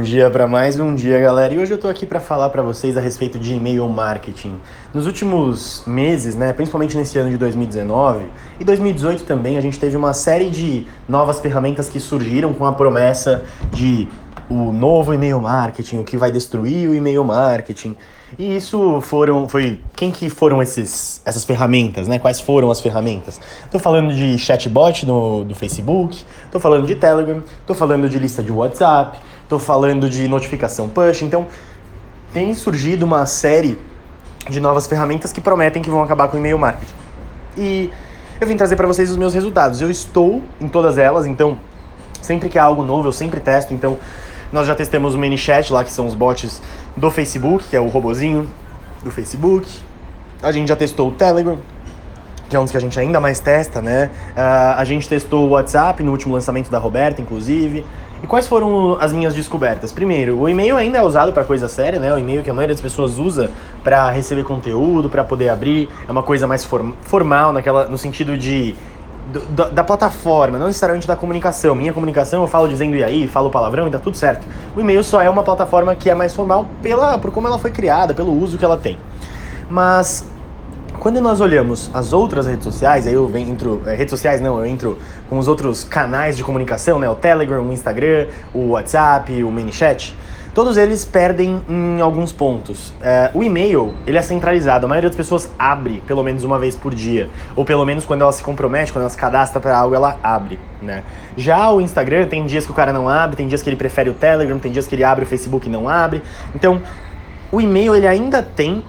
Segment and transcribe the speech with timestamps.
[0.00, 1.52] Bom dia para mais um dia, galera.
[1.52, 4.58] E hoje eu tô aqui para falar para vocês a respeito de e-mail marketing.
[4.94, 8.24] Nos últimos meses, né, principalmente nesse ano de 2019
[8.58, 12.72] e 2018 também, a gente teve uma série de novas ferramentas que surgiram com a
[12.72, 13.44] promessa
[13.74, 14.08] de
[14.48, 17.94] o novo e-mail marketing, o que vai destruir o e-mail marketing.
[18.38, 22.18] E isso foram, foi, quem que foram esses, essas ferramentas, né?
[22.18, 23.38] Quais foram as ferramentas?
[23.64, 28.42] Estou falando de chatbot no, do Facebook, estou falando de Telegram, estou falando de lista
[28.42, 29.18] de WhatsApp,
[29.50, 31.22] estou falando de notificação push.
[31.22, 31.48] Então,
[32.32, 33.76] tem surgido uma série
[34.48, 36.92] de novas ferramentas que prometem que vão acabar com o e-mail marketing.
[37.58, 37.90] E
[38.40, 39.80] eu vim trazer para vocês os meus resultados.
[39.80, 41.58] Eu estou em todas elas, então
[42.22, 43.74] sempre que há algo novo eu sempre testo.
[43.74, 43.98] Então
[44.52, 46.62] nós já testamos o ManyChat lá, que são os bots
[46.96, 48.48] do Facebook, que é o robozinho
[49.02, 49.68] do Facebook.
[50.40, 51.58] A gente já testou o Telegram,
[52.48, 54.10] que é um dos que a gente ainda mais testa, né?
[54.30, 57.84] Uh, a gente testou o WhatsApp no último lançamento da Roberta, inclusive.
[58.22, 59.92] E quais foram as minhas descobertas?
[59.92, 62.12] Primeiro, o e-mail ainda é usado para coisa séria, né?
[62.12, 63.50] O e-mail que a maioria das pessoas usa
[63.82, 68.36] para receber conteúdo, para poder abrir, é uma coisa mais form formal, naquela, no sentido
[68.36, 68.74] de
[69.50, 71.74] da, da, plataforma, não necessariamente da comunicação.
[71.74, 74.46] Minha comunicação eu falo dizendo e aí, falo palavrão e tá tudo certo.
[74.76, 77.70] O e-mail só é uma plataforma que é mais formal pela, por como ela foi
[77.70, 78.98] criada, pelo uso que ela tem.
[79.68, 80.28] Mas
[81.00, 84.66] quando nós olhamos as outras redes sociais, aí eu entro, é, redes sociais não, eu
[84.66, 84.98] entro
[85.30, 90.14] com os outros canais de comunicação, né, o Telegram, o Instagram, o WhatsApp, o ManyChat,
[90.54, 92.92] todos eles perdem em alguns pontos.
[93.00, 96.76] É, o e-mail, ele é centralizado, a maioria das pessoas abre pelo menos uma vez
[96.76, 99.94] por dia, ou pelo menos quando ela se compromete, quando ela se cadastra para algo,
[99.94, 101.02] ela abre, né?
[101.34, 104.10] Já o Instagram, tem dias que o cara não abre, tem dias que ele prefere
[104.10, 106.22] o Telegram, tem dias que ele abre o Facebook e não abre.
[106.54, 106.82] Então,
[107.50, 108.84] o e-mail ele ainda tem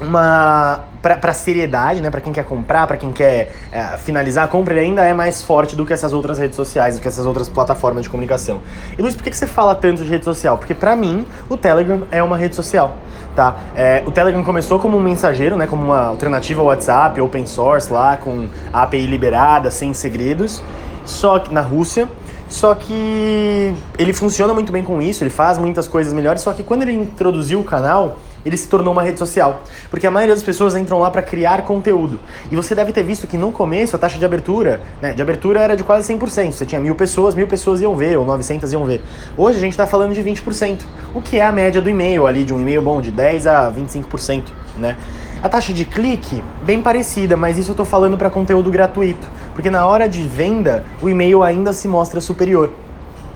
[0.00, 4.72] uma para seriedade, né, para quem quer comprar, para quem quer é, finalizar a compra,
[4.72, 7.46] ele ainda é mais forte do que essas outras redes sociais, do que essas outras
[7.46, 8.62] plataformas de comunicação.
[8.96, 10.56] E Luiz, por que, que você fala tanto de rede social?
[10.56, 12.96] Porque para mim o Telegram é uma rede social,
[13.36, 13.56] tá?
[13.76, 17.92] É, o Telegram começou como um mensageiro, né, como uma alternativa ao WhatsApp, open source
[17.92, 20.62] lá, com a API liberada, sem segredos,
[21.04, 22.08] só que na Rússia.
[22.46, 26.62] Só que ele funciona muito bem com isso, ele faz muitas coisas melhores, só que
[26.62, 29.62] quando ele introduziu o canal, ele se tornou uma rede social.
[29.90, 32.20] Porque a maioria das pessoas entram lá para criar conteúdo.
[32.50, 35.60] E você deve ter visto que no começo a taxa de abertura, né, de abertura
[35.60, 36.52] era de quase 100%.
[36.52, 39.02] Você tinha mil pessoas, mil pessoas iam ver, ou 900 iam ver.
[39.36, 40.80] Hoje a gente está falando de 20%,
[41.14, 43.72] o que é a média do e-mail ali, de um e-mail bom, de 10 a
[43.72, 44.44] 25%,
[44.76, 44.96] né?
[45.42, 49.28] A taxa de clique, bem parecida, mas isso eu estou falando para conteúdo gratuito.
[49.52, 52.72] Porque na hora de venda, o e-mail ainda se mostra superior.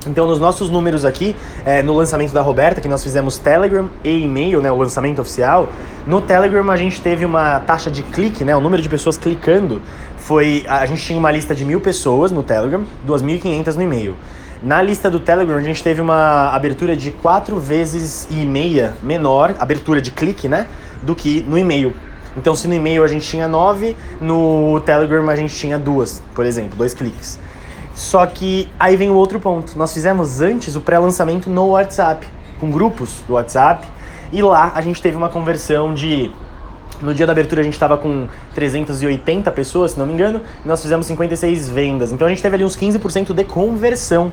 [0.06, 4.22] Então, nos nossos números aqui, é, no lançamento da Roberta, que nós fizemos Telegram e
[4.22, 5.68] e-mail, né, o lançamento oficial,
[6.06, 9.82] no Telegram a gente teve uma taxa de clique, né, o número de pessoas clicando
[10.16, 10.64] foi.
[10.68, 14.14] A gente tinha uma lista de mil pessoas no Telegram, 2.500 no e-mail.
[14.62, 19.54] Na lista do Telegram, a gente teve uma abertura de quatro vezes e meia menor,
[19.58, 20.66] abertura de clique, né?
[21.02, 21.94] Do que no e-mail.
[22.36, 26.44] Então, se no e-mail a gente tinha nove, no Telegram a gente tinha duas, por
[26.44, 27.38] exemplo, dois cliques.
[27.98, 29.76] Só que aí vem o outro ponto.
[29.76, 32.28] Nós fizemos antes o pré-lançamento no WhatsApp,
[32.60, 33.88] com grupos do WhatsApp,
[34.32, 36.30] e lá a gente teve uma conversão de
[37.02, 40.68] no dia da abertura a gente estava com 380 pessoas, se não me engano, e
[40.68, 42.12] nós fizemos 56 vendas.
[42.12, 44.32] Então a gente teve ali uns 15% de conversão.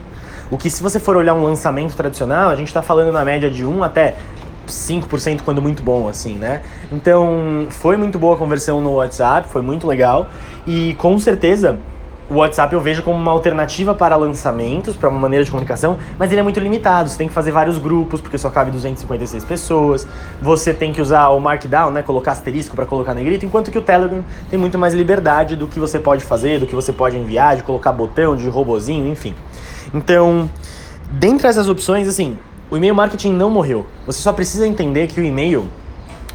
[0.51, 3.49] O que se você for olhar um lançamento tradicional, a gente está falando na média
[3.49, 4.15] de 1 até
[4.67, 6.61] 5% quando muito bom, assim, né?
[6.91, 10.27] Então foi muito boa a conversão no WhatsApp, foi muito legal.
[10.67, 11.79] E com certeza
[12.29, 16.31] o WhatsApp eu vejo como uma alternativa para lançamentos, para uma maneira de comunicação, mas
[16.31, 17.09] ele é muito limitado.
[17.09, 20.07] Você tem que fazer vários grupos, porque só cabe 256 pessoas.
[20.41, 23.81] Você tem que usar o Markdown, né, colocar asterisco para colocar negrito, enquanto que o
[23.81, 27.55] Telegram tem muito mais liberdade do que você pode fazer, do que você pode enviar,
[27.57, 29.35] de colocar botão, de robozinho, enfim.
[29.93, 30.49] Então,
[31.11, 32.37] dentre essas opções, assim,
[32.71, 33.85] o e-mail marketing não morreu.
[34.07, 35.69] Você só precisa entender que o e-mail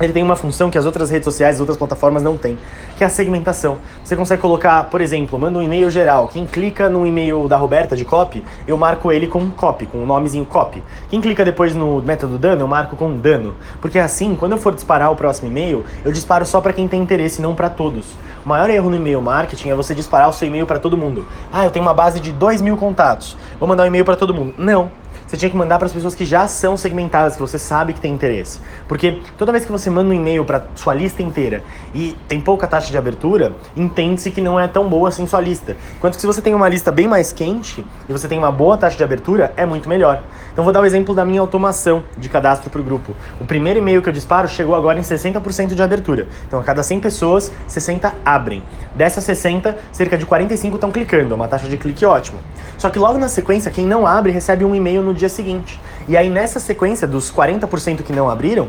[0.00, 2.58] ele tem uma função que as outras redes sociais, as outras plataformas não têm,
[2.96, 3.78] que é a segmentação.
[4.02, 6.28] Você consegue colocar, por exemplo, manda um e-mail geral.
[6.28, 10.06] Quem clica no e-mail da Roberta de copy, eu marco ele com copy, com o
[10.06, 10.82] nomezinho copy.
[11.08, 13.54] Quem clica depois no método dano, eu marco com dano.
[13.80, 17.02] Porque assim, quando eu for disparar o próximo e-mail, eu disparo só para quem tem
[17.02, 18.06] interesse, não para todos.
[18.44, 21.26] O maior erro no e-mail marketing é você disparar o seu e-mail para todo mundo.
[21.52, 24.32] Ah, eu tenho uma base de 2 mil contatos, vou mandar um e-mail para todo
[24.32, 24.54] mundo.
[24.56, 24.99] Não
[25.30, 28.00] você tinha que mandar para as pessoas que já são segmentadas, que você sabe que
[28.00, 28.58] tem interesse.
[28.88, 31.62] Porque toda vez que você manda um e-mail para sua lista inteira
[31.94, 35.76] e tem pouca taxa de abertura, entende-se que não é tão boa assim sua lista.
[35.96, 38.76] Enquanto que se você tem uma lista bem mais quente e você tem uma boa
[38.76, 40.20] taxa de abertura, é muito melhor.
[40.52, 43.14] Então vou dar o exemplo da minha automação de cadastro para o grupo.
[43.40, 46.26] O primeiro e-mail que eu disparo chegou agora em 60% de abertura.
[46.48, 48.64] Então a cada 100 pessoas, 60 abrem.
[48.96, 52.40] Dessas 60, cerca de 45 estão clicando, é uma taxa de clique ótima.
[52.76, 55.80] Só que logo na sequência, quem não abre recebe um e-mail no dia seguinte.
[56.08, 58.68] E aí nessa sequência dos 40% que não abriram,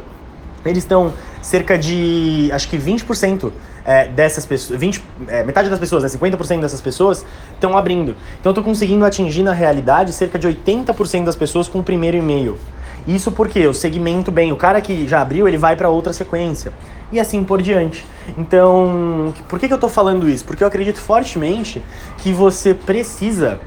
[0.64, 3.52] eles estão cerca de, acho que 20%
[3.84, 8.16] é, dessas pessoas, 20, é, metade das pessoas, né, 50% dessas pessoas estão abrindo.
[8.40, 12.18] Então eu estou conseguindo atingir na realidade cerca de 80% das pessoas com o primeiro
[12.18, 12.60] e-mail.
[13.08, 16.72] Isso porque eu segmento bem, o cara que já abriu, ele vai para outra sequência.
[17.12, 18.06] E assim por diante.
[18.38, 20.46] Então, por que, que eu estou falando isso?
[20.46, 21.84] Porque eu acredito fortemente
[22.20, 23.60] que você precisa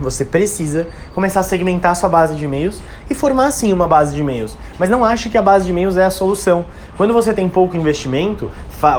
[0.00, 4.14] você precisa começar a segmentar a sua base de e-mails e formar sim uma base
[4.14, 4.56] de e-mails.
[4.78, 6.66] Mas não ache que a base de e-mails é a solução.
[6.96, 8.50] Quando você tem pouco investimento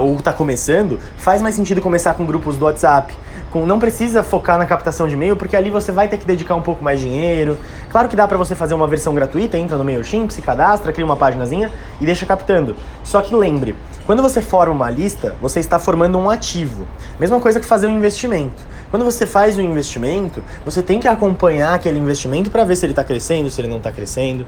[0.01, 3.13] ou está começando, faz mais sentido começar com grupos do WhatsApp.
[3.51, 6.55] Com, não precisa focar na captação de e-mail, porque ali você vai ter que dedicar
[6.55, 7.57] um pouco mais de dinheiro.
[7.89, 11.05] Claro que dá para você fazer uma versão gratuita, entra no MailChimp, se cadastra, cria
[11.05, 11.71] uma paginazinha
[12.01, 12.75] e deixa captando.
[13.03, 16.85] Só que lembre, quando você forma uma lista, você está formando um ativo.
[17.19, 18.61] Mesma coisa que fazer um investimento.
[18.89, 22.93] Quando você faz um investimento, você tem que acompanhar aquele investimento para ver se ele
[22.93, 24.45] está crescendo, se ele não está crescendo.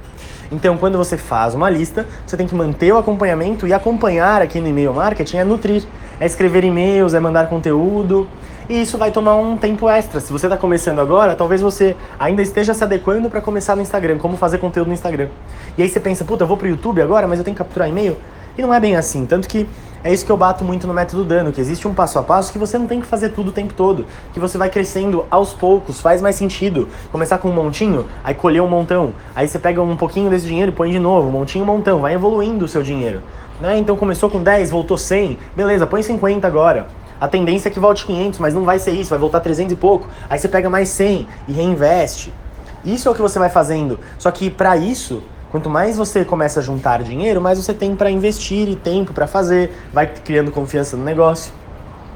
[0.51, 4.59] Então, quando você faz uma lista, você tem que manter o acompanhamento e acompanhar aqui
[4.59, 5.83] no e-mail marketing é nutrir,
[6.19, 8.27] é escrever e-mails, é mandar conteúdo.
[8.69, 10.19] E isso vai tomar um tempo extra.
[10.19, 14.19] Se você está começando agora, talvez você ainda esteja se adequando para começar no Instagram,
[14.19, 15.27] como fazer conteúdo no Instagram.
[15.77, 17.63] E aí você pensa, puta, eu vou para o YouTube agora, mas eu tenho que
[17.63, 18.15] capturar e-mail?
[18.57, 19.25] E não é bem assim.
[19.25, 19.67] Tanto que
[20.03, 22.51] é isso que eu bato muito no método Dano, que existe um passo a passo
[22.53, 25.51] que você não tem que fazer tudo o tempo todo, que você vai crescendo aos
[25.51, 26.87] poucos, faz mais sentido.
[27.11, 30.71] Começar com um montinho, aí colher um montão, aí você pega um pouquinho desse dinheiro
[30.71, 33.21] e põe de novo, montinho, montão, vai evoluindo o seu dinheiro.
[33.59, 33.77] Né?
[33.77, 36.87] Então começou com 10, voltou 100, beleza, põe 50 agora.
[37.19, 39.75] A tendência é que volte 500, mas não vai ser isso, vai voltar 300 e
[39.75, 40.07] pouco.
[40.29, 42.33] Aí você pega mais 100 e reinveste.
[42.85, 43.99] Isso é o que você vai fazendo.
[44.17, 48.11] Só que para isso, Quanto mais você começa a juntar dinheiro, mais você tem para
[48.11, 51.51] investir e tempo para fazer, vai criando confiança no negócio.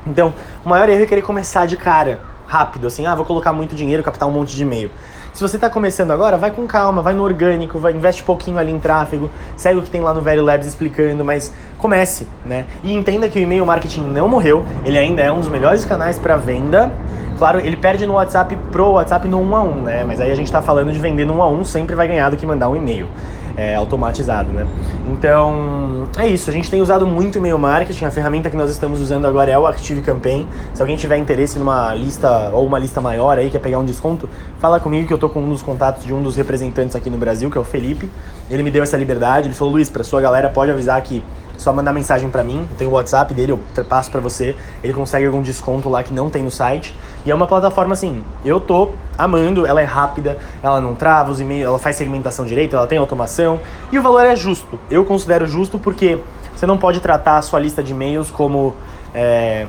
[0.06, 0.34] Então,
[0.64, 4.04] o maior erro é querer começar de cara, rápido, assim, ah, vou colocar muito dinheiro,
[4.04, 4.92] captar um monte de e-mail.
[5.34, 8.72] Se você está começando agora, vai com calma, vai no orgânico, vai, investe pouquinho ali
[8.72, 12.66] em tráfego, segue o que tem lá no Velho Labs explicando, mas comece, né?
[12.84, 16.20] E entenda que o e-mail marketing não morreu, ele ainda é um dos melhores canais
[16.20, 16.92] para venda.
[17.40, 20.04] Claro, ele perde no WhatsApp pro WhatsApp no 1 a 1, né?
[20.04, 22.30] Mas aí a gente está falando de vender no 1 a 1, sempre vai ganhar
[22.30, 23.08] do que mandar um e-mail
[23.56, 24.68] é, automatizado, né?
[25.12, 26.50] Então, é isso.
[26.50, 28.06] A gente tem usado muito e-mail marketing.
[28.06, 30.48] A ferramenta que nós estamos usando agora é o Active Campaign.
[30.74, 34.30] Se alguém tiver interesse numa lista ou uma lista maior aí, quer pegar um desconto,
[34.60, 37.18] fala comigo que eu tô com um dos contatos de um dos representantes aqui no
[37.18, 38.10] Brasil, que é o Felipe.
[38.50, 39.48] Ele me deu essa liberdade.
[39.48, 41.24] Ele falou, Luiz, para sua galera pode avisar que
[41.58, 45.26] só mandar mensagem para mim, tenho o WhatsApp dele, eu passo para você, ele consegue
[45.26, 46.94] algum desconto lá que não tem no site.
[47.26, 51.40] E é uma plataforma assim, eu tô amando, ela é rápida, ela não trava os
[51.40, 53.60] e-mails, ela faz segmentação direita, ela tem automação
[53.92, 54.80] e o valor é justo.
[54.90, 56.20] Eu considero justo porque
[56.56, 58.76] você não pode tratar a sua lista de e-mails como
[59.14, 59.68] é,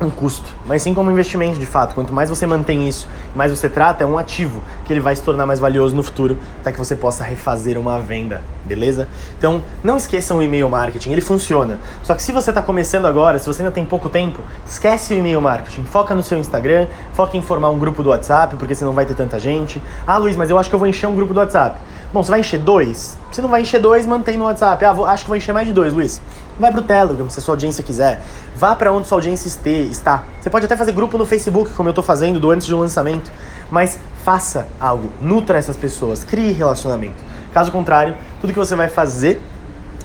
[0.00, 1.94] um custo, mas sim como investimento de fato.
[1.94, 5.22] Quanto mais você mantém isso, mais você trata, é um ativo que ele vai se
[5.22, 9.08] tornar mais valioso no futuro, até que você possa refazer uma venda, beleza?
[9.36, 11.80] Então, não esqueçam o e-mail marketing, ele funciona.
[12.02, 15.16] Só que se você está começando agora, se você ainda tem pouco tempo, esquece o
[15.16, 18.84] e-mail marketing, foca no seu Instagram, foca em formar um grupo do WhatsApp, porque você
[18.84, 19.82] não vai ter tanta gente.
[20.06, 21.78] Ah, Luiz, mas eu acho que eu vou encher um grupo do WhatsApp.
[22.10, 23.18] Bom, você vai encher dois?
[23.30, 24.82] Se não vai encher dois, mantém no WhatsApp.
[24.82, 26.22] Ah, vou, acho que vou encher mais de dois, Luiz.
[26.58, 28.22] Vai pro Telegram, se a sua audiência quiser.
[28.56, 30.24] Vá para onde sua audiência está.
[30.40, 32.80] Você pode até fazer grupo no Facebook, como eu estou fazendo do antes de um
[32.80, 33.30] lançamento.
[33.70, 37.22] Mas faça algo, nutra essas pessoas, crie relacionamento.
[37.52, 39.42] Caso contrário, tudo que você vai fazer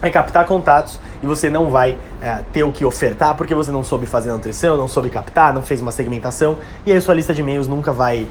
[0.01, 3.81] é captar contatos e você não vai é, ter o que ofertar porque você não
[3.81, 7.39] soube fazer nutrição, não soube captar, não fez uma segmentação e aí sua lista de
[7.39, 8.27] e-mails nunca vai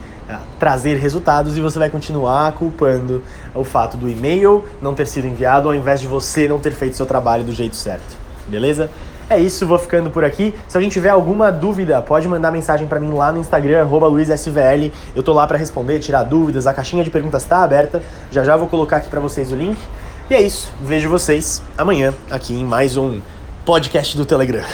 [0.58, 3.22] trazer resultados e você vai continuar culpando
[3.54, 6.96] o fato do e-mail não ter sido enviado ao invés de você não ter feito
[6.96, 8.16] seu trabalho do jeito certo.
[8.46, 8.90] Beleza?
[9.30, 10.54] É isso, vou ficando por aqui.
[10.68, 14.92] Se alguém tiver alguma dúvida, pode mandar mensagem para mim lá no Instagram, luizsvl.
[15.16, 16.66] Eu tô lá para responder, tirar dúvidas.
[16.66, 18.02] A caixinha de perguntas está aberta.
[18.30, 19.78] Já já vou colocar aqui para vocês o link.
[20.28, 20.70] E é isso.
[20.82, 23.20] Vejo vocês amanhã aqui em mais um
[23.64, 24.64] podcast do Telegram.